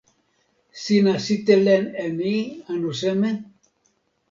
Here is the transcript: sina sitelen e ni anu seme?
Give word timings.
sina 0.81 1.13
sitelen 1.25 1.83
e 2.03 2.05
ni 2.19 2.35
anu 2.73 2.91
seme? 2.99 3.31